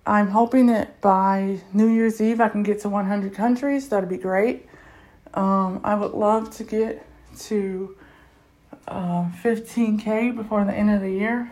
I'm 0.06 0.28
hoping 0.28 0.66
that 0.66 1.00
by 1.00 1.58
New 1.72 1.88
Year's 1.88 2.20
Eve 2.20 2.40
I 2.40 2.48
can 2.48 2.62
get 2.62 2.80
to 2.82 2.88
100 2.88 3.34
countries. 3.34 3.88
That'd 3.88 4.08
be 4.08 4.16
great. 4.16 4.68
Um, 5.34 5.80
I 5.82 5.96
would 5.96 6.12
love 6.12 6.54
to 6.56 6.64
get 6.64 7.04
to 7.40 7.96
uh, 8.86 9.28
15K 9.42 10.34
before 10.36 10.64
the 10.64 10.72
end 10.72 10.90
of 10.90 11.00
the 11.00 11.10
year. 11.10 11.50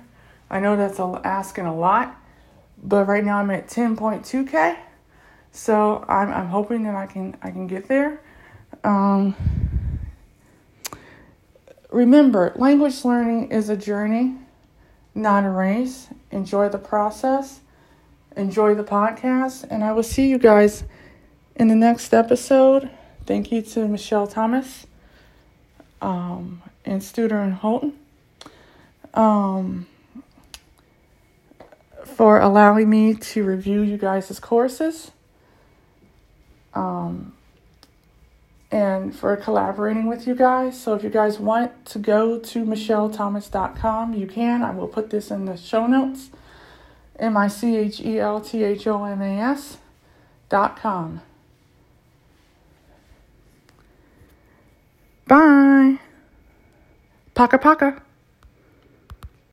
I 0.48 0.60
know 0.60 0.76
that's 0.76 1.00
a, 1.00 1.20
asking 1.24 1.66
a 1.66 1.74
lot, 1.74 2.16
but 2.82 3.08
right 3.08 3.24
now 3.24 3.38
I'm 3.38 3.50
at 3.50 3.66
10.2k. 3.66 4.76
So 5.50 6.04
I'm 6.08 6.32
I'm 6.32 6.48
hoping 6.48 6.82
that 6.84 6.94
I 6.94 7.06
can 7.06 7.36
I 7.40 7.50
can 7.50 7.68
get 7.68 7.86
there. 7.86 8.20
Um, 8.82 9.36
remember, 11.90 12.52
language 12.56 13.04
learning 13.04 13.52
is 13.52 13.68
a 13.68 13.76
journey, 13.76 14.34
not 15.14 15.44
a 15.44 15.50
race. 15.50 16.08
Enjoy 16.32 16.68
the 16.68 16.78
process. 16.78 17.60
Enjoy 18.36 18.74
the 18.74 18.84
podcast, 18.84 19.64
and 19.70 19.84
I 19.84 19.92
will 19.92 20.02
see 20.02 20.28
you 20.28 20.38
guys 20.38 20.84
in 21.54 21.68
the 21.68 21.74
next 21.74 22.12
episode. 22.12 22.90
Thank 23.26 23.52
you 23.52 23.62
to 23.62 23.86
Michel 23.86 24.26
Thomas 24.26 24.86
um, 26.02 26.62
and 26.84 27.00
Studer 27.00 27.42
and 27.42 27.54
Holton. 27.54 27.98
Um, 29.14 29.86
for 32.04 32.40
allowing 32.40 32.90
me 32.90 33.14
to 33.14 33.44
review 33.44 33.80
you 33.80 33.96
guys' 33.96 34.38
courses 34.38 35.10
um, 36.74 37.34
and 38.70 39.14
for 39.14 39.36
collaborating 39.36 40.06
with 40.06 40.26
you 40.26 40.34
guys. 40.34 40.80
So 40.80 40.94
if 40.94 41.02
you 41.02 41.10
guys 41.10 41.38
want 41.38 41.84
to 41.86 41.98
go 41.98 42.38
to 42.38 42.64
michelthomas.com, 42.64 44.14
you 44.14 44.26
can. 44.26 44.62
I 44.62 44.70
will 44.70 44.88
put 44.88 45.10
this 45.10 45.30
in 45.30 45.44
the 45.44 45.56
show 45.56 45.86
notes. 45.86 46.30
M 47.18 47.36
I 47.36 47.48
C 47.48 47.76
H 47.76 48.00
E 48.00 48.18
L 48.18 48.40
T 48.40 48.62
H 48.62 48.86
O 48.86 49.04
M 49.04 49.22
A 49.22 49.40
S 49.52 49.78
dot 50.48 50.80
com. 50.80 51.20
Bye. 55.26 55.98
Paka 57.34 57.58
paka. 57.58 58.03